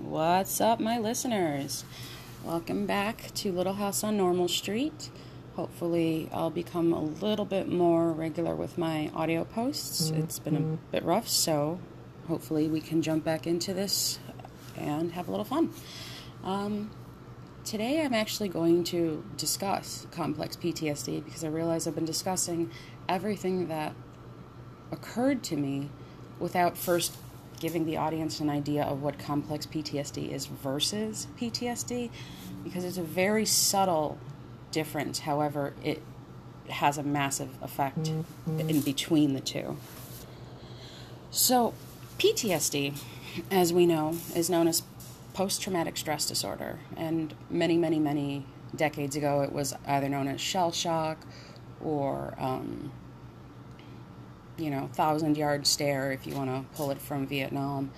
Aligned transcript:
What's 0.00 0.58
up, 0.58 0.80
my 0.80 0.98
listeners? 0.98 1.84
Welcome 2.44 2.86
back 2.86 3.30
to 3.34 3.52
Little 3.52 3.74
House 3.74 4.02
on 4.02 4.16
Normal 4.16 4.48
Street. 4.48 5.10
Hopefully, 5.54 6.30
I'll 6.32 6.48
become 6.48 6.94
a 6.94 7.00
little 7.02 7.44
bit 7.44 7.68
more 7.68 8.10
regular 8.10 8.56
with 8.56 8.78
my 8.78 9.10
audio 9.14 9.44
posts. 9.44 10.08
It's 10.08 10.38
been 10.38 10.56
a 10.56 10.90
bit 10.92 11.04
rough, 11.04 11.28
so 11.28 11.78
hopefully, 12.26 12.68
we 12.68 12.80
can 12.80 13.02
jump 13.02 13.22
back 13.22 13.46
into 13.46 13.74
this 13.74 14.18
and 14.78 15.12
have 15.12 15.28
a 15.28 15.30
little 15.30 15.44
fun. 15.44 15.74
Um, 16.42 16.90
today, 17.62 18.00
I'm 18.00 18.14
actually 18.14 18.48
going 18.48 18.84
to 18.84 19.22
discuss 19.36 20.06
complex 20.10 20.56
PTSD 20.56 21.22
because 21.22 21.44
I 21.44 21.48
realize 21.48 21.86
I've 21.86 21.94
been 21.94 22.06
discussing 22.06 22.70
everything 23.10 23.68
that 23.68 23.94
occurred 24.90 25.42
to 25.44 25.56
me 25.56 25.90
without 26.38 26.78
first 26.78 27.14
giving 27.62 27.86
the 27.86 27.96
audience 27.96 28.40
an 28.40 28.50
idea 28.50 28.82
of 28.82 29.02
what 29.02 29.16
complex 29.20 29.66
PTSD 29.66 30.32
is 30.32 30.46
versus 30.46 31.28
PTSD 31.40 32.10
because 32.64 32.84
it's 32.84 32.98
a 32.98 33.04
very 33.04 33.46
subtle 33.46 34.18
difference. 34.72 35.20
However, 35.20 35.72
it 35.84 36.02
has 36.68 36.98
a 36.98 37.04
massive 37.04 37.50
effect 37.62 38.08
in 38.58 38.80
between 38.80 39.34
the 39.34 39.40
two. 39.40 39.76
So, 41.30 41.72
PTSD, 42.18 42.98
as 43.48 43.72
we 43.72 43.86
know, 43.86 44.16
is 44.34 44.50
known 44.50 44.66
as 44.66 44.82
post 45.32 45.62
traumatic 45.62 45.96
stress 45.96 46.26
disorder. 46.26 46.80
And 46.96 47.32
many, 47.48 47.78
many, 47.78 48.00
many 48.00 48.44
decades 48.74 49.14
ago, 49.14 49.42
it 49.42 49.52
was 49.52 49.72
either 49.86 50.08
known 50.08 50.26
as 50.26 50.40
shell 50.40 50.72
shock 50.72 51.24
or 51.80 52.34
um, 52.38 52.90
you 54.58 54.70
know, 54.70 54.88
thousand 54.92 55.36
yard 55.36 55.66
stare 55.66 56.12
if 56.12 56.26
you 56.26 56.34
want 56.34 56.50
to 56.50 56.76
pull 56.76 56.90
it 56.90 57.00
from 57.00 57.26
Vietnam. 57.26 57.90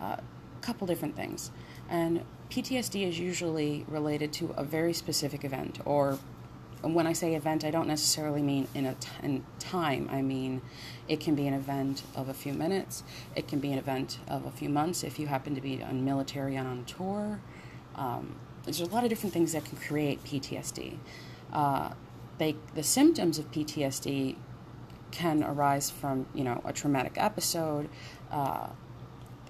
A 0.00 0.04
uh, 0.04 0.20
couple 0.60 0.86
different 0.86 1.16
things. 1.16 1.50
And 1.88 2.24
PTSD 2.50 3.06
is 3.06 3.18
usually 3.18 3.84
related 3.88 4.32
to 4.34 4.54
a 4.56 4.64
very 4.64 4.92
specific 4.92 5.44
event, 5.44 5.80
or 5.84 6.18
when 6.82 7.06
I 7.06 7.12
say 7.12 7.34
event, 7.34 7.64
I 7.64 7.70
don't 7.70 7.88
necessarily 7.88 8.42
mean 8.42 8.68
in 8.74 8.86
a 8.86 8.94
t- 8.94 9.08
in 9.22 9.44
time. 9.58 10.08
I 10.12 10.22
mean, 10.22 10.62
it 11.08 11.20
can 11.20 11.34
be 11.34 11.46
an 11.46 11.54
event 11.54 12.02
of 12.14 12.28
a 12.28 12.34
few 12.34 12.52
minutes. 12.52 13.02
It 13.34 13.48
can 13.48 13.58
be 13.58 13.72
an 13.72 13.78
event 13.78 14.18
of 14.28 14.46
a 14.46 14.50
few 14.50 14.68
months 14.68 15.02
if 15.02 15.18
you 15.18 15.26
happen 15.26 15.54
to 15.54 15.60
be 15.60 15.82
on 15.82 16.04
military 16.04 16.56
and 16.56 16.68
on 16.68 16.84
tour. 16.84 17.40
Um, 17.96 18.36
there's 18.64 18.80
a 18.80 18.86
lot 18.86 19.02
of 19.02 19.10
different 19.10 19.32
things 19.32 19.52
that 19.52 19.64
can 19.64 19.78
create 19.78 20.22
PTSD. 20.24 20.98
Uh, 21.52 21.90
they, 22.38 22.54
the 22.74 22.82
symptoms 22.82 23.38
of 23.38 23.50
PTSD 23.50 24.36
can 25.10 25.42
arise 25.42 25.90
from 25.90 26.26
you 26.34 26.44
know 26.44 26.60
a 26.64 26.72
traumatic 26.72 27.14
episode, 27.16 27.88
uh, 28.30 28.68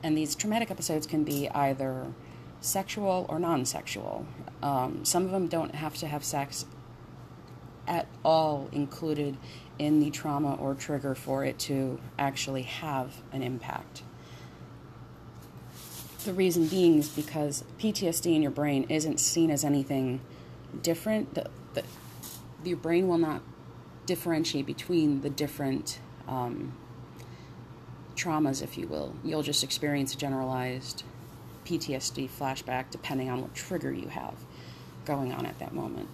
and 0.03 0.17
these 0.17 0.35
traumatic 0.35 0.71
episodes 0.71 1.07
can 1.07 1.25
be 1.25 1.49
either 1.51 2.07
sexual 2.61 3.27
or 3.29 3.39
non-sexual. 3.39 4.27
Um, 4.63 5.05
some 5.05 5.25
of 5.25 5.31
them 5.31 5.47
don't 5.47 5.75
have 5.75 5.97
to 5.97 6.07
have 6.07 6.25
sex 6.25 6.65
at 7.87 8.07
all 8.25 8.69
included 8.73 9.37
in 9.79 10.01
the 10.01 10.11
trauma 10.11 10.55
or 10.55 10.75
trigger 10.75 11.15
for 11.15 11.45
it 11.45 11.59
to 11.59 12.01
actually 12.19 12.63
have 12.63 13.23
an 13.33 13.43
impact. 13.43 14.03
The 16.25 16.33
reason 16.33 16.67
being 16.67 16.99
is 16.99 17.09
because 17.09 17.65
PTSD 17.79 18.35
in 18.35 18.43
your 18.43 18.51
brain 18.51 18.85
isn't 18.89 19.19
seen 19.19 19.51
as 19.51 19.65
anything 19.65 20.21
different. 20.83 21.35
The, 21.35 21.49
the, 21.75 21.85
your 22.65 22.77
brain 22.77 23.09
will 23.09 23.19
not 23.19 23.41
differentiate 24.09 24.65
between 24.65 25.21
the 25.21 25.29
different 25.29 26.01
um, 26.27 26.73
traumas, 28.17 28.63
if 28.63 28.79
you 28.79 28.89
will. 28.89 29.15
You'll 29.23 29.43
just 29.43 29.63
experience 29.63 30.15
a 30.15 30.17
generalized 30.17 31.05
PTSD 31.67 32.31
flashback 32.31 32.91
depending 32.91 33.29
on 33.29 33.43
what 33.43 33.55
trigger 33.55 33.93
you 33.93 34.09
have 34.09 34.35
going 35.05 35.33
on 35.33 35.45
at 35.45 35.59
that 35.59 35.75
moment. 35.75 36.09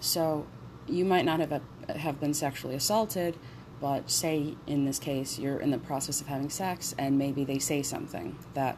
So 0.00 0.46
you 0.88 1.04
might 1.04 1.24
not 1.24 1.38
have 1.40 1.62
have 1.96 2.20
been 2.20 2.34
sexually 2.34 2.74
assaulted, 2.74 3.36
but 3.80 4.10
say 4.10 4.56
in 4.66 4.84
this 4.84 4.98
case 4.98 5.38
you're 5.38 5.60
in 5.60 5.70
the 5.70 5.78
process 5.78 6.20
of 6.20 6.26
having 6.26 6.50
sex 6.50 6.96
and 6.98 7.16
maybe 7.16 7.44
they 7.44 7.60
say 7.60 7.80
something 7.80 8.36
that 8.54 8.76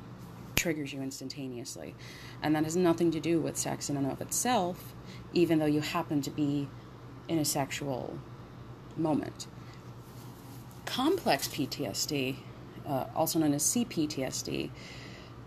triggers 0.56 0.92
you 0.92 1.00
instantaneously. 1.00 1.94
And 2.42 2.54
that 2.54 2.64
has 2.64 2.76
nothing 2.76 3.10
to 3.12 3.20
do 3.20 3.40
with 3.40 3.56
sex 3.56 3.88
in 3.88 3.96
and 3.96 4.10
of 4.10 4.20
itself, 4.20 4.94
even 5.32 5.58
though 5.58 5.66
you 5.66 5.80
happen 5.80 6.20
to 6.20 6.30
be 6.30 6.68
in 7.28 7.38
a 7.38 7.44
sexual 7.46 8.18
moment. 8.98 9.46
Complex 10.84 11.48
PTSD, 11.48 12.36
uh, 12.86 13.04
also 13.14 13.38
known 13.38 13.54
as 13.54 13.62
CPTSD, 13.64 14.70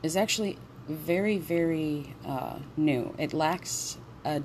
is 0.03 0.15
actually 0.15 0.57
very, 0.87 1.37
very 1.37 2.15
uh, 2.25 2.59
new. 2.77 3.13
It 3.17 3.33
lacks 3.33 3.97
a 4.25 4.41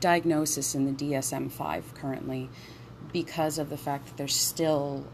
diagnosis 0.00 0.74
in 0.74 0.86
the 0.86 0.92
DSM 0.92 1.50
5 1.50 1.94
currently 1.94 2.48
because 3.12 3.58
of 3.58 3.70
the 3.70 3.76
fact 3.76 4.06
that 4.06 4.16
they're 4.16 4.28
still 4.28 5.06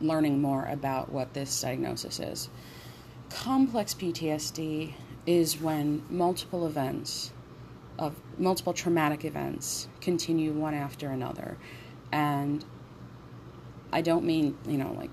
learning 0.00 0.40
more 0.40 0.64
about 0.66 1.10
what 1.10 1.34
this 1.34 1.60
diagnosis 1.60 2.20
is. 2.20 2.48
Complex 3.30 3.94
PTSD 3.94 4.94
is 5.26 5.60
when 5.60 6.02
multiple 6.08 6.66
events 6.66 7.32
of 7.98 8.14
multiple 8.38 8.72
traumatic 8.72 9.24
events 9.24 9.88
continue 10.00 10.52
one 10.52 10.74
after 10.74 11.10
another. 11.10 11.56
And 12.12 12.64
I 13.92 14.00
don't 14.02 14.24
mean, 14.24 14.56
you 14.66 14.78
know, 14.78 14.92
like 14.92 15.10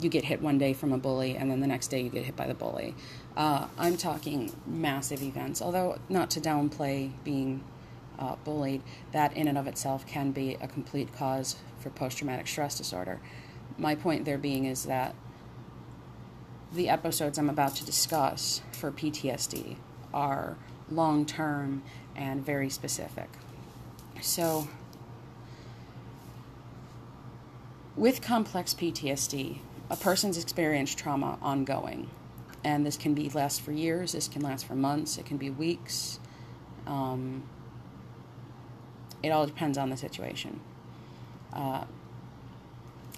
you 0.00 0.08
get 0.08 0.24
hit 0.24 0.42
one 0.42 0.58
day 0.58 0.72
from 0.72 0.92
a 0.92 0.98
bully 0.98 1.36
and 1.36 1.50
then 1.50 1.60
the 1.60 1.66
next 1.66 1.88
day 1.88 2.00
you 2.00 2.10
get 2.10 2.24
hit 2.24 2.36
by 2.36 2.46
the 2.46 2.54
bully. 2.54 2.94
Uh, 3.36 3.66
I'm 3.78 3.96
talking 3.96 4.52
massive 4.66 5.22
events, 5.22 5.62
although 5.62 5.98
not 6.08 6.30
to 6.30 6.40
downplay 6.40 7.12
being 7.24 7.64
uh, 8.18 8.36
bullied, 8.44 8.82
that 9.12 9.36
in 9.36 9.48
and 9.48 9.56
of 9.56 9.66
itself 9.66 10.06
can 10.06 10.32
be 10.32 10.56
a 10.60 10.68
complete 10.68 11.14
cause 11.14 11.56
for 11.78 11.90
post 11.90 12.18
traumatic 12.18 12.46
stress 12.46 12.76
disorder. 12.76 13.20
My 13.78 13.94
point 13.94 14.24
there 14.24 14.38
being 14.38 14.64
is 14.64 14.84
that 14.84 15.14
the 16.72 16.88
episodes 16.88 17.38
I'm 17.38 17.48
about 17.48 17.76
to 17.76 17.86
discuss 17.86 18.60
for 18.72 18.90
PTSD 18.90 19.76
are 20.12 20.56
long 20.90 21.26
term 21.26 21.82
and 22.16 22.44
very 22.44 22.68
specific. 22.68 23.28
So, 24.20 24.68
with 27.96 28.20
complex 28.20 28.74
PTSD, 28.74 29.58
a 29.90 29.96
person's 29.96 30.38
experienced 30.38 30.98
trauma 30.98 31.38
ongoing. 31.40 32.10
And 32.64 32.84
this 32.84 32.96
can 32.96 33.14
be 33.14 33.30
last 33.30 33.60
for 33.60 33.72
years, 33.72 34.12
this 34.12 34.28
can 34.28 34.42
last 34.42 34.66
for 34.66 34.74
months, 34.74 35.16
it 35.16 35.26
can 35.26 35.36
be 35.36 35.48
weeks. 35.48 36.18
Um, 36.86 37.44
it 39.22 39.30
all 39.30 39.46
depends 39.46 39.78
on 39.78 39.90
the 39.90 39.96
situation. 39.96 40.60
Uh, 41.52 41.84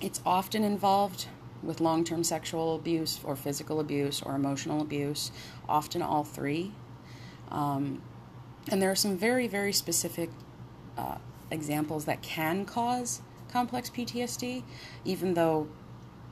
it's 0.00 0.20
often 0.24 0.64
involved 0.64 1.26
with 1.62 1.80
long 1.80 2.04
term 2.04 2.24
sexual 2.24 2.74
abuse 2.74 3.20
or 3.24 3.36
physical 3.36 3.80
abuse 3.80 4.22
or 4.22 4.34
emotional 4.34 4.80
abuse, 4.80 5.30
often 5.68 6.02
all 6.02 6.24
three. 6.24 6.72
Um, 7.50 8.02
and 8.68 8.80
there 8.80 8.90
are 8.90 8.96
some 8.96 9.16
very, 9.16 9.48
very 9.48 9.72
specific 9.72 10.30
uh, 10.96 11.16
examples 11.50 12.04
that 12.04 12.22
can 12.22 12.64
cause 12.64 13.22
complex 13.50 13.90
PTSD, 13.90 14.62
even 15.04 15.34
though 15.34 15.68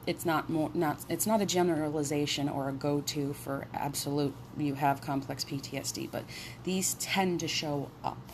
it's 0.06 0.24
not 0.24 0.48
more 0.48 0.70
not 0.72 1.04
it's 1.10 1.26
not 1.26 1.42
a 1.42 1.46
generalization 1.46 2.48
or 2.48 2.70
a 2.70 2.72
go-to 2.72 3.34
for 3.34 3.66
absolute 3.74 4.34
you 4.56 4.74
have 4.74 5.02
complex 5.02 5.44
PTSD, 5.44 6.10
but 6.10 6.24
these 6.64 6.94
tend 6.94 7.40
to 7.40 7.48
show 7.48 7.90
up. 8.02 8.32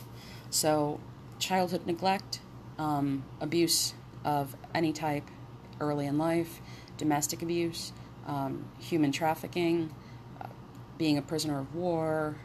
So, 0.49 1.01
childhood 1.37 1.85
neglect, 1.85 2.39
um, 2.77 3.25
abuse 3.41 3.93
of 4.23 4.55
any 4.73 4.93
type 4.93 5.29
early 5.81 6.05
in 6.05 6.17
life, 6.17 6.61
domestic 6.97 7.41
abuse, 7.41 7.91
um, 8.25 8.65
human 8.79 9.11
trafficking, 9.11 9.93
uh, 10.39 10.47
being 10.97 11.17
a 11.17 11.21
prisoner 11.21 11.59
of 11.59 11.75
war, 11.75 12.37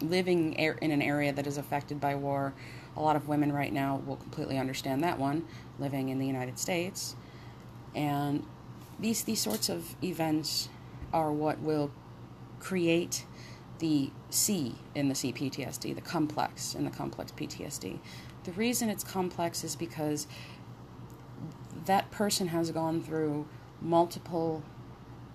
living 0.00 0.54
in 0.54 0.90
an 0.90 1.02
area 1.02 1.32
that 1.32 1.46
is 1.46 1.56
affected 1.56 2.00
by 2.00 2.14
war, 2.14 2.54
a 2.96 3.00
lot 3.00 3.16
of 3.16 3.28
women 3.28 3.52
right 3.52 3.72
now 3.72 4.02
will 4.06 4.16
completely 4.16 4.58
understand 4.58 5.02
that 5.02 5.18
one, 5.18 5.46
living 5.78 6.08
in 6.08 6.18
the 6.18 6.26
United 6.26 6.58
States. 6.58 7.16
And 7.94 8.44
these, 8.98 9.22
these 9.24 9.40
sorts 9.40 9.68
of 9.68 9.96
events 10.02 10.68
are 11.12 11.32
what 11.32 11.60
will 11.60 11.90
create 12.58 13.24
the 13.78 14.10
C 14.30 14.74
in 14.94 15.08
the 15.08 15.14
CPTSD, 15.14 15.94
the 15.94 16.00
complex 16.00 16.74
in 16.74 16.84
the 16.84 16.90
complex 16.90 17.32
PTSD. 17.32 17.98
The 18.44 18.52
reason 18.52 18.88
it's 18.88 19.04
complex 19.04 19.64
is 19.64 19.76
because 19.76 20.26
that 21.84 22.10
person 22.10 22.48
has 22.48 22.70
gone 22.70 23.02
through 23.02 23.46
multiple 23.80 24.62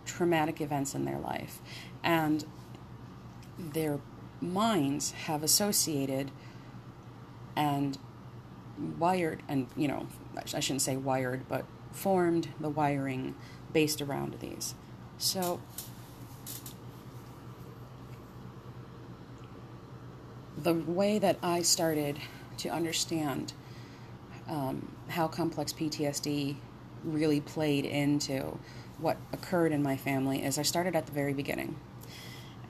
traumatic 0.05 0.59
events 0.61 0.95
in 0.95 1.05
their 1.05 1.19
life 1.19 1.59
and 2.03 2.45
their 3.57 3.99
minds 4.41 5.11
have 5.11 5.43
associated 5.43 6.31
and 7.55 7.97
wired 8.97 9.43
and 9.47 9.67
you 9.75 9.87
know 9.87 10.07
i 10.55 10.59
shouldn't 10.59 10.81
say 10.81 10.95
wired 10.97 11.47
but 11.47 11.65
formed 11.91 12.49
the 12.59 12.69
wiring 12.69 13.35
based 13.73 14.01
around 14.01 14.35
these. 14.39 14.75
So 15.17 15.61
the 20.57 20.73
way 20.73 21.17
that 21.19 21.37
i 21.41 21.61
started 21.61 22.19
to 22.57 22.69
understand 22.69 23.53
um, 24.47 24.91
how 25.09 25.27
complex 25.27 25.73
ptsd 25.73 26.55
really 27.03 27.41
played 27.41 27.85
into 27.85 28.59
what 28.99 29.17
occurred 29.33 29.71
in 29.71 29.81
my 29.81 29.97
family 29.97 30.43
is 30.43 30.59
i 30.59 30.61
started 30.61 30.95
at 30.95 31.05
the 31.05 31.11
very 31.11 31.33
beginning. 31.33 31.75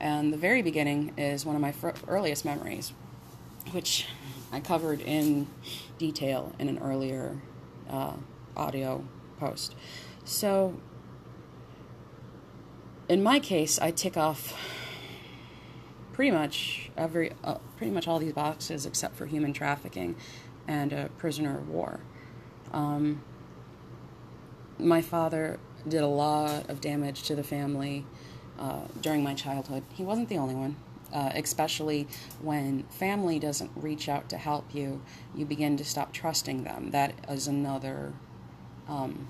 And 0.02 0.32
the 0.32 0.36
very 0.36 0.62
beginning 0.62 1.12
is 1.16 1.46
one 1.46 1.54
of 1.54 1.62
my 1.62 1.70
fr- 1.70 1.90
earliest 2.08 2.44
memories, 2.44 2.92
which 3.70 4.08
I 4.50 4.58
covered 4.58 5.00
in 5.00 5.46
detail 5.96 6.52
in 6.58 6.68
an 6.68 6.78
earlier 6.80 7.40
uh, 7.88 8.14
audio 8.56 9.04
post. 9.38 9.76
So, 10.24 10.74
in 13.08 13.22
my 13.22 13.38
case, 13.38 13.78
I 13.78 13.92
tick 13.92 14.16
off 14.16 14.58
pretty 16.12 16.32
much 16.32 16.90
every, 16.96 17.32
uh, 17.44 17.58
pretty 17.76 17.92
much 17.92 18.08
all 18.08 18.18
these 18.18 18.32
boxes 18.32 18.84
except 18.84 19.14
for 19.14 19.26
human 19.26 19.52
trafficking 19.52 20.16
and 20.66 20.92
a 20.92 21.10
prisoner 21.16 21.58
of 21.58 21.68
war. 21.68 22.00
Um, 22.72 23.22
my 24.78 25.00
father 25.00 25.60
did 25.86 26.02
a 26.02 26.08
lot 26.08 26.68
of 26.68 26.80
damage 26.80 27.22
to 27.24 27.36
the 27.36 27.44
family 27.44 28.04
uh, 28.58 28.82
during 29.00 29.22
my 29.22 29.34
childhood. 29.34 29.82
He 29.94 30.02
wasn't 30.02 30.28
the 30.28 30.38
only 30.38 30.54
one. 30.54 30.76
Uh, 31.12 31.30
especially 31.34 32.08
when 32.40 32.84
family 32.84 33.38
doesn't 33.38 33.70
reach 33.76 34.08
out 34.08 34.30
to 34.30 34.38
help 34.38 34.74
you, 34.74 35.02
you 35.34 35.44
begin 35.44 35.76
to 35.76 35.84
stop 35.84 36.10
trusting 36.10 36.64
them. 36.64 36.90
That 36.90 37.12
is 37.28 37.46
another 37.46 38.14
um, 38.88 39.28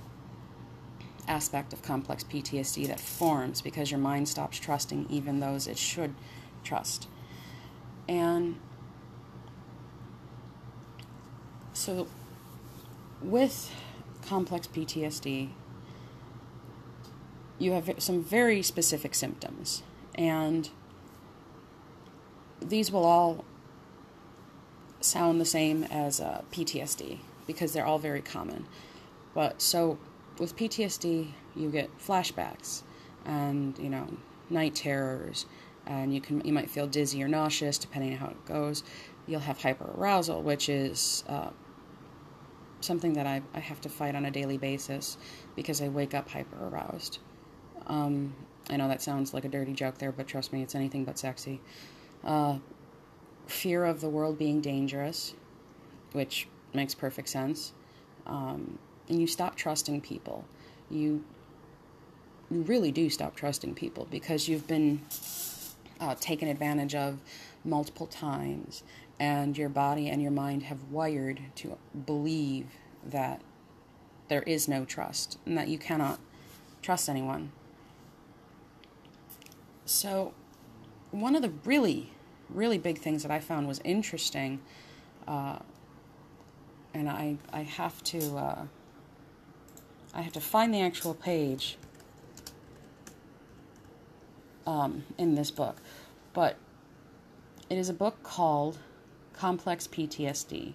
aspect 1.26 1.72
of 1.72 1.82
complex 1.82 2.22
PTSD 2.22 2.86
that 2.86 3.00
forms 3.00 3.60
because 3.60 3.90
your 3.90 3.98
mind 3.98 4.28
stops 4.28 4.60
trusting 4.60 5.06
even 5.10 5.40
those 5.40 5.66
it 5.66 5.76
should 5.76 6.14
trust. 6.62 7.08
And 8.08 8.56
so, 11.72 12.06
with 13.20 13.74
complex 14.26 14.66
PTSD, 14.66 15.50
you 17.62 17.72
have 17.72 17.88
some 17.98 18.22
very 18.22 18.60
specific 18.60 19.14
symptoms, 19.14 19.82
and 20.16 20.70
these 22.60 22.90
will 22.90 23.04
all 23.04 23.44
sound 25.00 25.40
the 25.40 25.44
same 25.44 25.84
as 25.84 26.20
uh, 26.20 26.42
PTSD 26.52 27.18
because 27.46 27.72
they're 27.72 27.86
all 27.86 27.98
very 27.98 28.20
common. 28.20 28.66
But 29.34 29.62
so 29.62 29.98
with 30.38 30.56
PTSD, 30.56 31.28
you 31.54 31.70
get 31.70 31.96
flashbacks 31.98 32.82
and 33.24 33.78
you 33.78 33.88
know 33.88 34.08
night 34.50 34.74
terrors, 34.74 35.46
and 35.86 36.12
you 36.12 36.20
can 36.20 36.44
you 36.44 36.52
might 36.52 36.68
feel 36.68 36.88
dizzy 36.88 37.22
or 37.22 37.28
nauseous 37.28 37.78
depending 37.78 38.12
on 38.12 38.18
how 38.18 38.26
it 38.28 38.44
goes. 38.44 38.82
You'll 39.28 39.40
have 39.40 39.58
hyperarousal, 39.58 40.42
which 40.42 40.68
is 40.68 41.22
uh, 41.28 41.50
something 42.80 43.12
that 43.12 43.26
I, 43.26 43.42
I 43.54 43.60
have 43.60 43.80
to 43.82 43.88
fight 43.88 44.16
on 44.16 44.24
a 44.24 44.32
daily 44.32 44.58
basis 44.58 45.16
because 45.54 45.80
I 45.80 45.88
wake 45.88 46.12
up 46.12 46.28
hyper 46.28 46.56
aroused. 46.60 47.20
Um, 47.87 48.34
I 48.70 48.76
know 48.76 48.88
that 48.88 49.02
sounds 49.02 49.34
like 49.34 49.44
a 49.44 49.49
dirty 49.49 49.73
joke 49.73 49.99
there, 49.99 50.12
but 50.12 50.26
trust 50.26 50.52
me, 50.52 50.62
it's 50.62 50.75
anything 50.75 51.05
but 51.05 51.19
sexy. 51.19 51.61
Uh, 52.25 52.58
fear 53.46 53.84
of 53.84 54.00
the 54.00 54.08
world 54.08 54.38
being 54.38 54.61
dangerous, 54.61 55.34
which 56.12 56.49
makes 56.73 56.94
perfect 56.94 57.29
sense. 57.29 57.73
Um, 58.26 58.79
and 59.08 59.20
you 59.20 59.26
stop 59.26 59.56
trusting 59.56 60.00
people. 60.00 60.44
You, 60.90 61.25
you 62.50 62.62
really 62.62 62.93
do 62.93 63.11
stop 63.11 63.34
trusting 63.34 63.75
people 63.75 64.06
because 64.11 64.49
you've 64.49 64.67
been 64.67 65.02
uh, 66.00 66.14
taken 66.20 66.49
advantage 66.49 66.94
of 66.94 67.20
multiple 67.64 68.06
times, 68.06 68.82
and 69.20 69.56
your 69.56 69.69
body 69.69 70.08
and 70.08 70.20
your 70.20 70.32
mind 70.32 70.64
have 70.64 70.82
wired 70.90 71.40
to 71.56 71.79
believe 72.06 72.67
that 73.05 73.40
there 74.29 74.43
is 74.43 74.67
no 74.67 74.84
trust 74.84 75.38
and 75.46 75.56
that 75.58 75.69
you 75.69 75.79
cannot 75.79 76.19
trust 76.81 77.08
anyone. 77.08 77.52
So, 79.92 80.32
one 81.10 81.36
of 81.36 81.42
the 81.42 81.52
really, 81.66 82.12
really 82.48 82.78
big 82.78 82.98
things 82.98 83.22
that 83.24 83.30
I 83.30 83.40
found 83.40 83.68
was 83.68 83.78
interesting, 83.84 84.60
uh, 85.28 85.58
and 86.94 87.10
I 87.10 87.36
I 87.52 87.60
have 87.60 88.02
to 88.04 88.38
uh, 88.38 88.64
I 90.14 90.22
have 90.22 90.32
to 90.32 90.40
find 90.40 90.72
the 90.72 90.80
actual 90.80 91.12
page 91.12 91.76
um, 94.66 95.04
in 95.18 95.34
this 95.34 95.50
book, 95.50 95.76
but 96.32 96.56
it 97.68 97.76
is 97.76 97.90
a 97.90 97.94
book 97.94 98.22
called 98.22 98.78
Complex 99.34 99.86
PTSD 99.86 100.72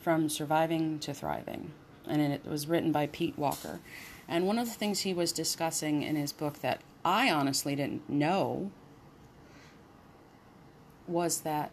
From 0.00 0.28
Surviving 0.28 0.98
to 0.98 1.14
Thriving, 1.14 1.70
and 2.04 2.20
it 2.20 2.44
was 2.44 2.66
written 2.66 2.90
by 2.90 3.06
Pete 3.06 3.38
Walker. 3.38 3.78
And 4.26 4.44
one 4.44 4.58
of 4.58 4.66
the 4.66 4.74
things 4.74 5.00
he 5.00 5.14
was 5.14 5.30
discussing 5.30 6.02
in 6.02 6.16
his 6.16 6.32
book 6.32 6.62
that 6.62 6.80
I 7.06 7.30
honestly 7.30 7.76
didn't 7.76 8.10
know 8.10 8.72
was 11.06 11.42
that 11.42 11.70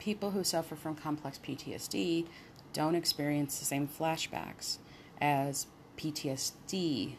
people 0.00 0.32
who 0.32 0.42
suffer 0.42 0.74
from 0.74 0.96
complex 0.96 1.38
PTSD 1.38 2.26
don't 2.72 2.96
experience 2.96 3.60
the 3.60 3.64
same 3.64 3.86
flashbacks 3.86 4.78
as 5.20 5.68
PTSD 5.96 7.12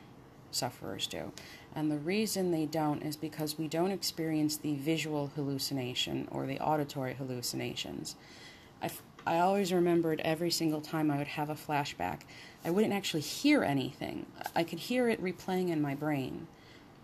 sufferers 0.51 1.07
do. 1.07 1.31
And 1.73 1.89
the 1.89 1.97
reason 1.99 2.51
they 2.51 2.65
don't 2.65 3.01
is 3.01 3.15
because 3.15 3.57
we 3.57 3.69
don't 3.69 3.91
experience 3.91 4.57
the 4.57 4.75
visual 4.75 5.31
hallucination 5.33 6.27
or 6.31 6.45
the 6.45 6.59
auditory 6.59 7.13
hallucinations. 7.13 8.17
I, 8.81 8.89
I 9.25 9.39
always 9.39 9.71
remembered 9.71 10.19
every 10.25 10.51
single 10.51 10.81
time 10.81 11.09
I 11.09 11.17
would 11.17 11.27
have 11.27 11.49
a 11.49 11.55
flashback, 11.55 12.23
I 12.65 12.71
wouldn't 12.71 12.93
actually 12.93 13.21
hear 13.21 13.63
anything. 13.63 14.25
I 14.53 14.65
could 14.65 14.79
hear 14.79 15.07
it 15.07 15.23
replaying 15.23 15.69
in 15.69 15.81
my 15.81 15.95
brain 15.95 16.47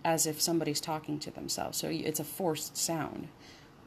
as 0.09 0.25
if 0.25 0.41
somebody's 0.41 0.81
talking 0.81 1.19
to 1.19 1.31
themselves. 1.31 1.77
So 1.77 1.87
it's 1.89 2.19
a 2.19 2.23
forced 2.23 2.75
sound. 2.75 3.27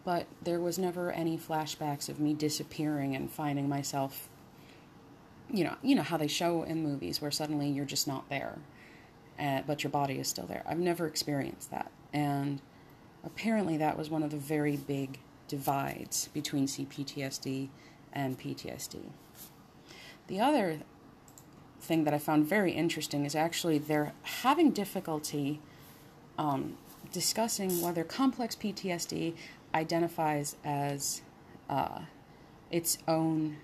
But 0.05 0.27
there 0.41 0.61
was 0.61 0.79
never 0.79 1.11
any 1.11 1.37
flashbacks 1.37 2.09
of 2.09 2.21
me 2.21 2.33
disappearing 2.33 3.17
and 3.17 3.31
finding 3.31 3.69
myself 3.69 4.29
you 5.51 5.65
know, 5.65 5.75
you 5.83 5.95
know 5.95 6.03
how 6.03 6.17
they 6.17 6.29
show 6.29 6.63
in 6.63 6.83
movies 6.83 7.21
where 7.21 7.31
suddenly 7.31 7.69
you're 7.69 7.85
just 7.85 8.09
not 8.09 8.31
there, 8.31 8.59
uh, 9.39 9.61
but 9.67 9.85
your 9.85 9.91
body 9.91 10.19
is 10.19 10.27
still 10.27 10.47
there. 10.47 10.63
I've 10.67 10.79
never 10.79 11.07
experienced 11.07 11.71
that, 11.71 11.91
and 12.11 12.63
apparently 13.23 13.77
that 13.77 13.99
was 13.99 14.09
one 14.09 14.23
of 14.23 14.31
the 14.31 14.39
very 14.39 14.79
big 14.79 15.19
divides 15.49 16.29
between 16.33 16.67
CPTSD 16.67 17.69
and 18.15 18.39
PTSD. 18.39 19.11
The 20.29 20.41
other 20.41 20.79
thing 21.83 22.05
that 22.05 22.15
I 22.15 22.19
found 22.19 22.47
very 22.47 22.73
interesting 22.73 23.27
is 23.27 23.35
actually 23.35 23.77
they're 23.77 24.15
having 24.23 24.71
difficulty 24.71 25.61
um, 26.39 26.77
discussing 27.13 27.81
whether 27.81 28.05
complex 28.05 28.57
PTSD 28.57 29.35
identifies 29.75 30.57
as 30.65 31.23
uh, 31.69 32.01
its 32.71 32.99
own 33.07 33.59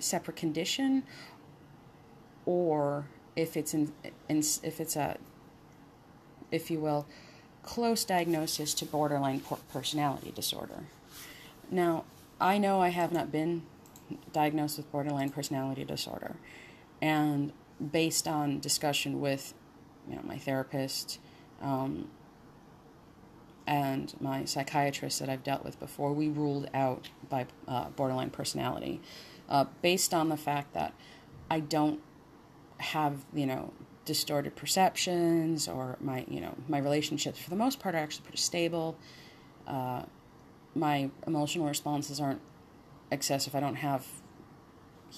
separate 0.00 0.36
condition 0.36 1.02
or 2.46 3.06
if 3.36 3.56
it's 3.56 3.74
in, 3.74 3.92
in 4.28 4.38
if 4.62 4.80
it's 4.80 4.96
a 4.96 5.16
if 6.50 6.70
you 6.70 6.80
will 6.80 7.06
close 7.62 8.04
diagnosis 8.04 8.72
to 8.74 8.84
borderline 8.84 9.42
personality 9.72 10.32
disorder. 10.34 10.84
Now 11.70 12.04
i 12.40 12.58
know 12.58 12.80
i 12.80 12.88
have 12.88 13.12
not 13.12 13.32
been 13.32 13.62
diagnosed 14.32 14.76
with 14.76 14.90
borderline 14.90 15.30
personality 15.30 15.84
disorder 15.84 16.36
and 17.00 17.52
based 17.92 18.26
on 18.26 18.58
discussion 18.60 19.20
with 19.20 19.54
you 20.08 20.16
know 20.16 20.22
my 20.24 20.38
therapist 20.38 21.18
um, 21.62 22.08
and 23.66 24.14
my 24.20 24.44
psychiatrist 24.44 25.20
that 25.20 25.28
I've 25.28 25.44
dealt 25.44 25.64
with 25.64 25.78
before, 25.78 26.12
we 26.12 26.28
ruled 26.28 26.70
out 26.72 27.10
by 27.28 27.46
uh, 27.66 27.90
borderline 27.90 28.30
personality, 28.30 29.00
uh, 29.48 29.66
based 29.82 30.14
on 30.14 30.30
the 30.30 30.36
fact 30.36 30.72
that 30.74 30.94
I 31.50 31.60
don't 31.60 32.00
have 32.78 33.24
you 33.34 33.46
know 33.46 33.72
distorted 34.04 34.54
perceptions 34.56 35.68
or 35.68 35.96
my 36.00 36.24
you 36.28 36.40
know 36.40 36.54
my 36.68 36.78
relationships 36.78 37.38
for 37.38 37.50
the 37.50 37.56
most 37.56 37.80
part 37.80 37.94
are 37.94 37.98
actually 37.98 38.22
pretty 38.22 38.38
stable. 38.38 38.96
Uh, 39.66 40.02
my 40.74 41.10
emotional 41.26 41.66
responses 41.66 42.20
aren't 42.20 42.40
excessive. 43.10 43.54
I 43.54 43.60
don't 43.60 43.76
have 43.76 44.06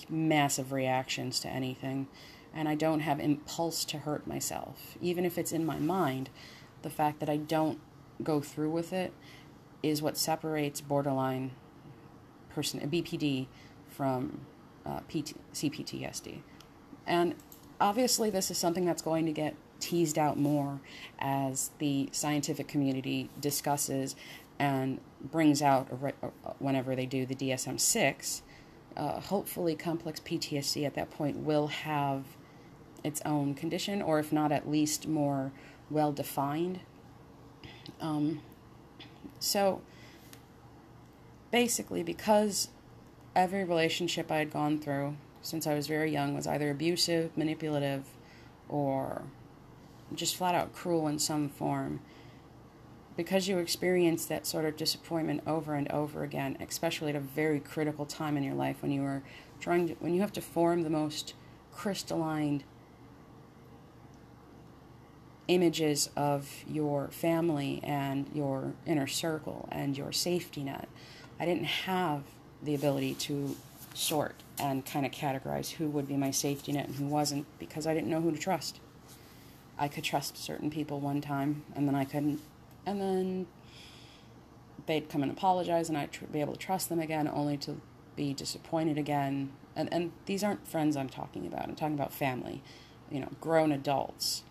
massive 0.09 0.73
reactions 0.73 1.39
to 1.41 1.49
anything, 1.49 2.09
and 2.55 2.69
I 2.69 2.75
don't 2.75 3.01
have 3.01 3.21
impulse 3.21 3.85
to 3.87 3.99
hurt 3.99 4.27
myself, 4.27 4.97
even 5.01 5.25
if 5.25 5.39
it's 5.39 5.53
in 5.53 5.65
my 5.65 5.79
mind. 5.79 6.31
The 6.83 6.91
fact 6.91 7.21
that 7.21 7.29
I 7.29 7.37
don't 7.37 7.79
go 8.23 8.41
through 8.41 8.71
with 8.71 8.93
it 8.93 9.13
is 9.83 10.03
what 10.03 10.17
separates 10.17 10.81
borderline 10.81 11.53
person 12.51 12.81
BPD 12.81 13.47
from 13.89 14.41
uh, 14.85 15.01
PT, 15.09 15.35
CPTSD. 15.55 16.39
And 17.07 17.35
obviously, 17.81 18.31
this 18.31 18.51
is 18.51 18.59
something 18.59 18.85
that's 18.85 19.03
going 19.03 19.27
to 19.27 19.33
get 19.33 19.55
teased 19.79 20.19
out 20.19 20.39
more 20.39 20.81
as 21.19 21.71
the 21.79 22.09
scientific 22.13 22.69
community 22.69 23.31
discusses 23.41 24.15
and 24.59 25.01
brings 25.23 25.63
out 25.63 25.89
uh, 25.93 26.29
whenever 26.59 26.95
they 26.95 27.07
do 27.07 27.25
the 27.25 27.35
DSM 27.35 27.81
6. 27.81 28.43
Uh, 28.97 29.21
hopefully, 29.21 29.75
complex 29.75 30.21
PTSD 30.21 30.87
at 30.87 30.95
that 30.95 31.11
point 31.11 31.39
will 31.39 31.69
have 31.69 32.25
its 33.05 33.21
own 33.25 33.55
condition, 33.55 34.03
or 34.03 34.19
if 34.19 34.33
not, 34.33 34.53
at 34.53 34.71
least 34.71 35.09
more 35.09 35.53
well 35.91 36.13
defined. 36.13 36.81
Um, 38.01 38.43
so, 39.39 39.81
basically, 41.51 42.03
because 42.03 42.69
every 43.35 43.65
relationship 43.65 44.31
I 44.31 44.37
had 44.37 44.51
gone 44.51 44.79
through 44.79 45.17
since 45.43 45.67
I 45.67 45.75
was 45.75 45.87
very 45.87 46.11
young 46.11 46.35
was 46.35 46.47
either 46.47 46.71
abusive, 46.71 47.37
manipulative, 47.37 48.05
or 48.69 49.23
just 50.15 50.37
flat 50.37 50.55
out 50.55 50.73
cruel 50.73 51.09
in 51.09 51.19
some 51.19 51.49
form. 51.49 52.01
Because 53.17 53.49
you 53.49 53.59
experience 53.59 54.25
that 54.27 54.47
sort 54.47 54.65
of 54.65 54.77
disappointment 54.77 55.43
over 55.47 55.75
and 55.75 55.91
over 55.91 56.23
again, 56.23 56.57
especially 56.61 57.11
at 57.11 57.17
a 57.17 57.21
very 57.21 57.61
critical 57.61 58.07
time 58.07 58.37
in 58.37 58.43
your 58.43 58.55
life 58.55 58.83
when 58.83 58.93
you 58.93 59.03
are 59.05 59.23
trying 59.59 59.89
to, 59.89 59.95
when 59.95 60.15
you 60.15 60.21
have 60.21 60.33
to 60.33 60.41
form 60.41 60.83
the 60.83 60.91
most 60.91 61.35
crystalline 61.73 62.63
images 65.51 66.09
of 66.17 66.49
your 66.69 67.09
family 67.09 67.81
and 67.83 68.31
your 68.33 68.73
inner 68.87 69.09
circle 69.09 69.69
and 69.73 69.99
your 69.99 70.13
safety 70.13 70.63
net. 70.63 70.89
I 71.41 71.45
didn't 71.45 71.65
have 71.65 72.23
the 72.63 72.77
ability 72.77 73.15
to 73.15 73.57
sort 73.93 74.37
and 74.61 74.87
kind 74.87 75.05
of 75.05 75.11
categorize 75.11 75.73
who 75.73 75.89
would 75.89 76.07
be 76.07 76.17
my 76.17 76.31
safety 76.31 76.71
net 76.71 76.87
and 76.87 76.95
who 76.95 77.07
wasn't 77.07 77.47
because 77.59 77.85
I 77.85 77.95
didn't 77.95 78.09
know 78.09 78.21
who 78.21 78.31
to 78.31 78.39
trust. 78.39 78.79
I 79.77 79.89
could 79.89 80.05
trust 80.05 80.39
certain 80.39 80.71
people 80.71 81.01
one 81.01 81.21
time 81.21 81.65
and 81.75 81.89
then 81.89 81.97
I 81.97 82.05
couldn't. 82.05 82.41
And 82.87 83.01
then 83.01 83.47
they'd 84.87 85.09
come 85.09 85.25
and 85.25 85.33
apologize 85.33 85.89
and 85.89 85.99
I'd 85.99 86.13
tr- 86.13 86.27
be 86.27 86.41
able 86.41 86.53
to 86.53 86.61
trust 86.61 86.89
them 86.89 87.01
again 87.01 87.29
only 87.29 87.57
to 87.59 87.81
be 88.15 88.35
disappointed 88.35 88.99
again. 88.99 89.51
And, 89.75 89.93
and 89.93 90.13
these 90.27 90.45
aren't 90.45 90.69
friends 90.69 90.97
I'm 90.97 91.09
talking 91.09 91.45
about. 91.45 91.69
I'm 91.69 91.75
talking 91.75 91.95
about 91.95 92.13
family, 92.13 92.63
you 93.11 93.19
know, 93.19 93.31
grown 93.41 93.73
adults 93.73 94.45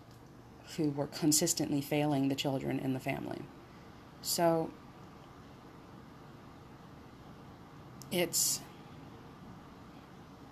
who 0.78 0.92
were 0.92 1.08
consistently 1.08 1.82
failing 1.82 2.30
the 2.30 2.36
children 2.36 2.80
in 2.80 2.94
the 2.94 3.00
family. 3.00 3.42
So 4.22 4.70
it's 8.12 8.62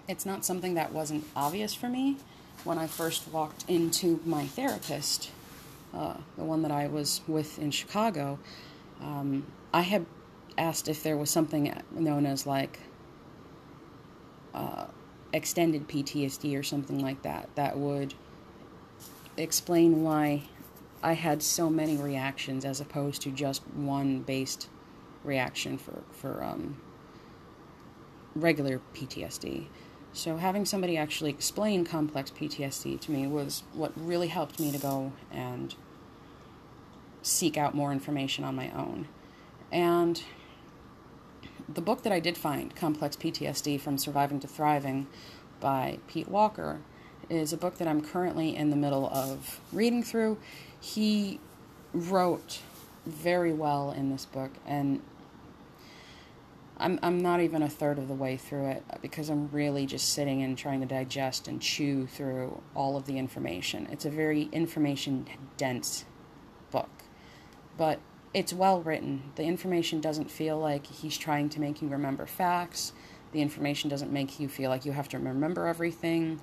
it's 0.07 0.25
not 0.25 0.45
something 0.45 0.75
that 0.75 0.93
wasn't 0.93 1.25
obvious 1.35 1.73
for 1.73 1.89
me 1.89 2.17
when 2.63 2.77
I 2.77 2.87
first 2.87 3.27
walked 3.31 3.65
into 3.67 4.21
my 4.25 4.45
therapist, 4.45 5.31
uh, 5.93 6.15
the 6.37 6.45
one 6.45 6.61
that 6.61 6.71
I 6.71 6.87
was 6.87 7.21
with 7.27 7.59
in 7.59 7.71
Chicago. 7.71 8.39
Um, 9.01 9.45
I 9.73 9.81
had 9.81 10.05
asked 10.57 10.87
if 10.87 11.03
there 11.03 11.17
was 11.17 11.29
something 11.29 11.73
known 11.91 12.25
as 12.25 12.47
like 12.47 12.79
uh, 14.53 14.85
extended 15.33 15.87
PTSD 15.87 16.57
or 16.57 16.63
something 16.63 16.99
like 16.99 17.21
that 17.23 17.49
that 17.55 17.77
would 17.77 18.13
explain 19.37 20.03
why 20.03 20.43
I 21.03 21.13
had 21.13 21.43
so 21.43 21.69
many 21.69 21.97
reactions 21.97 22.65
as 22.65 22.81
opposed 22.81 23.21
to 23.23 23.31
just 23.31 23.61
one 23.67 24.21
based 24.21 24.67
reaction 25.23 25.77
for 25.77 26.03
for 26.11 26.43
um, 26.43 26.81
regular 28.35 28.81
PTSD. 28.93 29.67
So 30.13 30.37
having 30.37 30.65
somebody 30.65 30.97
actually 30.97 31.29
explain 31.29 31.85
complex 31.85 32.31
PTSD 32.31 32.99
to 33.01 33.11
me 33.11 33.27
was 33.27 33.63
what 33.73 33.91
really 33.95 34.29
helped 34.29 34.59
me 34.59 34.71
to 34.71 34.77
go 34.77 35.11
and 35.31 35.75
seek 37.21 37.57
out 37.57 37.75
more 37.75 37.91
information 37.91 38.43
on 38.43 38.55
my 38.55 38.71
own. 38.71 39.07
And 39.71 40.23
the 41.67 41.81
book 41.81 42.03
that 42.03 42.13
I 42.13 42.19
did 42.19 42.37
find, 42.37 42.75
Complex 42.75 43.15
PTSD 43.15 43.79
From 43.79 43.97
Surviving 43.97 44.39
to 44.39 44.47
Thriving 44.47 45.07
by 45.59 45.99
Pete 46.07 46.29
Walker, 46.29 46.79
is 47.29 47.53
a 47.53 47.57
book 47.57 47.77
that 47.77 47.87
I'm 47.87 48.01
currently 48.01 48.55
in 48.55 48.69
the 48.69 48.75
middle 48.75 49.07
of 49.07 49.59
reading 49.71 50.03
through. 50.03 50.37
He 50.79 51.39
wrote 51.93 52.59
very 53.05 53.53
well 53.53 53.91
in 53.91 54.09
this 54.09 54.25
book, 54.25 54.51
and 54.65 55.01
I'm 56.77 56.99
I'm 57.01 57.21
not 57.21 57.41
even 57.41 57.63
a 57.63 57.69
third 57.69 57.97
of 57.97 58.07
the 58.07 58.13
way 58.13 58.37
through 58.37 58.67
it 58.67 58.83
because 59.01 59.29
I'm 59.29 59.49
really 59.51 59.85
just 59.85 60.13
sitting 60.13 60.43
and 60.43 60.57
trying 60.57 60.79
to 60.81 60.85
digest 60.85 61.47
and 61.47 61.61
chew 61.61 62.05
through 62.05 62.61
all 62.75 62.97
of 62.97 63.05
the 63.05 63.17
information. 63.17 63.87
It's 63.91 64.05
a 64.05 64.09
very 64.09 64.43
information 64.51 65.25
dense 65.57 66.05
book, 66.71 66.89
but 67.77 67.99
it's 68.33 68.53
well 68.53 68.81
written. 68.81 69.31
The 69.35 69.43
information 69.43 70.01
doesn't 70.01 70.29
feel 70.29 70.59
like 70.59 70.85
he's 70.85 71.17
trying 71.17 71.49
to 71.49 71.61
make 71.61 71.81
you 71.81 71.87
remember 71.87 72.25
facts. 72.25 72.93
The 73.31 73.41
information 73.41 73.89
doesn't 73.89 74.11
make 74.11 74.39
you 74.39 74.47
feel 74.47 74.69
like 74.69 74.85
you 74.85 74.91
have 74.91 75.09
to 75.09 75.17
remember 75.17 75.65
everything. 75.67 76.39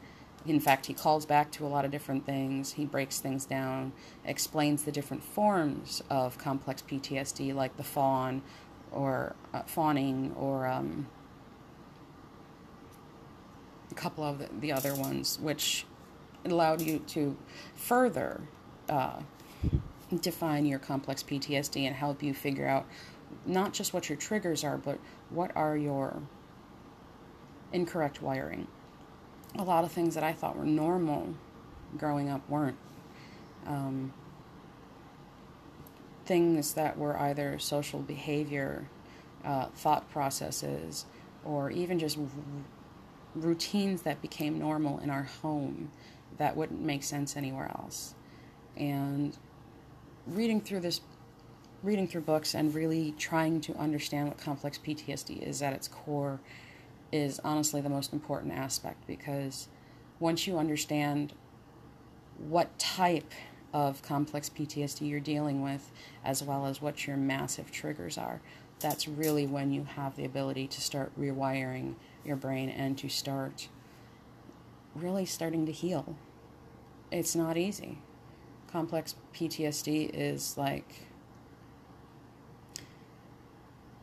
In 0.46 0.60
fact, 0.60 0.86
he 0.86 0.94
calls 0.94 1.24
back 1.24 1.50
to 1.52 1.66
a 1.66 1.68
lot 1.68 1.86
of 1.86 1.90
different 1.90 2.26
things. 2.26 2.72
He 2.72 2.84
breaks 2.84 3.18
things 3.18 3.46
down, 3.46 3.92
explains 4.26 4.82
the 4.82 4.92
different 4.92 5.22
forms 5.22 6.02
of 6.10 6.36
complex 6.36 6.82
PTSD, 6.82 7.54
like 7.54 7.76
the 7.78 7.82
fawn, 7.82 8.42
or 8.92 9.34
uh, 9.54 9.62
fawning, 9.62 10.34
or 10.36 10.66
um, 10.66 11.06
a 13.90 13.94
couple 13.94 14.22
of 14.22 14.38
the, 14.38 14.48
the, 14.60 14.70
other 14.70 14.94
ones, 14.94 15.38
which 15.40 15.86
allowed 16.44 16.82
you 16.82 16.98
to 16.98 17.36
further 17.74 18.42
uh, 18.90 19.20
define 20.20 20.66
your 20.66 20.78
complex 20.78 21.22
PTSD 21.22 21.86
and 21.86 21.96
help 21.96 22.22
you 22.22 22.34
figure 22.34 22.68
out 22.68 22.84
not 23.46 23.72
just 23.72 23.94
what 23.94 24.10
your 24.10 24.18
triggers 24.18 24.62
are, 24.62 24.76
but 24.76 24.98
what 25.30 25.50
are 25.56 25.74
your 25.74 26.20
incorrect 27.72 28.20
wiring 28.20 28.68
a 29.58 29.62
lot 29.62 29.84
of 29.84 29.92
things 29.92 30.14
that 30.14 30.24
I 30.24 30.32
thought 30.32 30.56
were 30.56 30.64
normal 30.64 31.34
growing 31.96 32.28
up 32.28 32.48
weren't. 32.48 32.76
Um, 33.66 34.12
things 36.26 36.74
that 36.74 36.98
were 36.98 37.18
either 37.18 37.58
social 37.58 38.00
behavior, 38.00 38.88
uh, 39.44 39.66
thought 39.74 40.10
processes, 40.10 41.06
or 41.44 41.70
even 41.70 41.98
just 41.98 42.18
r- 42.18 42.24
routines 43.34 44.02
that 44.02 44.22
became 44.22 44.58
normal 44.58 44.98
in 44.98 45.10
our 45.10 45.24
home 45.42 45.90
that 46.38 46.56
wouldn't 46.56 46.80
make 46.80 47.02
sense 47.04 47.36
anywhere 47.36 47.70
else. 47.78 48.14
And 48.76 49.36
reading 50.26 50.60
through 50.60 50.80
this, 50.80 51.00
reading 51.82 52.08
through 52.08 52.22
books 52.22 52.54
and 52.54 52.74
really 52.74 53.14
trying 53.18 53.60
to 53.62 53.74
understand 53.76 54.28
what 54.28 54.38
complex 54.38 54.78
PTSD 54.78 55.46
is 55.46 55.62
at 55.62 55.72
its 55.72 55.86
core 55.86 56.40
is 57.12 57.40
honestly 57.44 57.80
the 57.80 57.88
most 57.88 58.12
important 58.12 58.52
aspect 58.52 59.06
because 59.06 59.68
once 60.18 60.46
you 60.46 60.58
understand 60.58 61.32
what 62.38 62.76
type 62.78 63.32
of 63.72 64.02
complex 64.02 64.48
PTSD 64.48 65.08
you're 65.08 65.20
dealing 65.20 65.62
with, 65.62 65.90
as 66.24 66.42
well 66.42 66.66
as 66.66 66.80
what 66.80 67.06
your 67.06 67.16
massive 67.16 67.70
triggers 67.70 68.16
are, 68.16 68.40
that's 68.80 69.08
really 69.08 69.46
when 69.46 69.72
you 69.72 69.84
have 69.84 70.16
the 70.16 70.24
ability 70.24 70.66
to 70.68 70.80
start 70.80 71.12
rewiring 71.18 71.94
your 72.24 72.36
brain 72.36 72.68
and 72.68 72.96
to 72.98 73.08
start 73.08 73.68
really 74.94 75.26
starting 75.26 75.66
to 75.66 75.72
heal. 75.72 76.16
It's 77.10 77.34
not 77.34 77.56
easy. 77.56 77.98
Complex 78.70 79.16
PTSD 79.34 80.10
is 80.12 80.56
like 80.56 81.06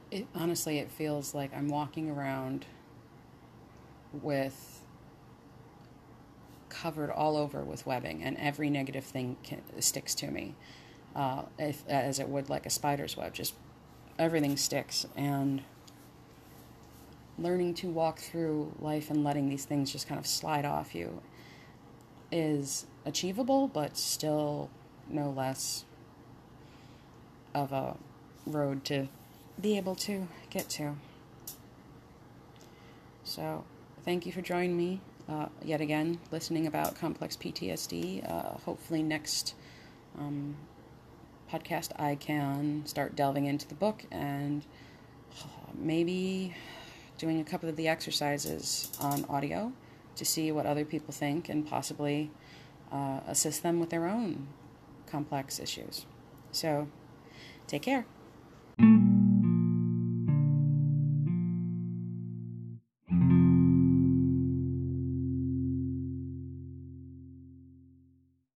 it 0.09 0.27
honestly 0.35 0.77
it 0.77 0.91
feels 0.91 1.33
like 1.33 1.55
I'm 1.55 1.69
walking 1.69 2.09
around 2.09 2.65
with 4.13 4.81
covered 6.69 7.11
all 7.11 7.37
over 7.37 7.63
with 7.63 7.85
webbing, 7.85 8.23
and 8.23 8.37
every 8.37 8.69
negative 8.69 9.03
thing 9.03 9.37
can, 9.43 9.61
sticks 9.79 10.15
to 10.15 10.31
me, 10.31 10.55
uh, 11.15 11.43
if, 11.59 11.87
as 11.87 12.19
it 12.19 12.27
would 12.29 12.49
like 12.49 12.65
a 12.65 12.69
spider's 12.69 13.17
web. 13.17 13.33
Just 13.33 13.53
everything 14.17 14.57
sticks, 14.57 15.05
and 15.15 15.61
learning 17.37 17.73
to 17.73 17.87
walk 17.87 18.19
through 18.19 18.73
life 18.79 19.09
and 19.09 19.23
letting 19.23 19.49
these 19.49 19.65
things 19.65 19.91
just 19.91 20.07
kind 20.07 20.19
of 20.19 20.27
slide 20.27 20.65
off 20.65 20.93
you 20.95 21.21
is 22.31 22.85
achievable, 23.05 23.67
but 23.67 23.97
still 23.97 24.69
no 25.09 25.29
less 25.29 25.85
of 27.53 27.71
a 27.71 27.97
road 28.45 28.85
to 28.85 29.07
be 29.59 29.77
able 29.77 29.95
to 29.95 30.27
get 30.49 30.69
to. 30.69 30.95
So, 33.23 33.65
thank 34.03 34.25
you 34.25 34.31
for 34.31 34.41
joining 34.41 34.77
me 34.77 35.01
uh, 35.29 35.47
yet 35.63 35.81
again, 35.81 36.19
listening 36.31 36.67
about 36.67 36.95
complex 36.95 37.37
PTSD. 37.37 38.29
Uh, 38.29 38.57
hopefully, 38.65 39.03
next 39.03 39.55
um, 40.17 40.55
podcast, 41.51 41.91
I 41.99 42.15
can 42.15 42.83
start 42.85 43.15
delving 43.15 43.45
into 43.45 43.67
the 43.67 43.75
book 43.75 44.03
and 44.11 44.65
uh, 45.39 45.71
maybe 45.75 46.55
doing 47.17 47.39
a 47.39 47.43
couple 47.43 47.69
of 47.69 47.75
the 47.75 47.87
exercises 47.87 48.91
on 48.99 49.25
audio 49.25 49.71
to 50.15 50.25
see 50.25 50.51
what 50.51 50.65
other 50.65 50.83
people 50.83 51.13
think 51.13 51.49
and 51.49 51.65
possibly 51.65 52.31
uh, 52.91 53.21
assist 53.27 53.63
them 53.63 53.79
with 53.79 53.89
their 53.89 54.07
own 54.07 54.47
complex 55.07 55.59
issues. 55.59 56.05
So, 56.51 56.87
take 57.67 57.83
care. 57.83 58.05